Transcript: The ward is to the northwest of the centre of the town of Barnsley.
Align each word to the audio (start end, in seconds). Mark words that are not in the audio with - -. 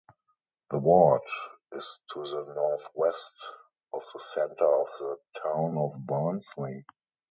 The 0.71 0.79
ward 0.79 1.21
is 1.73 1.99
to 2.09 2.21
the 2.23 2.53
northwest 2.55 3.51
of 3.93 4.03
the 4.11 4.19
centre 4.19 4.73
of 4.73 4.87
the 4.97 5.17
town 5.43 5.77
of 5.77 6.07
Barnsley. 6.07 6.85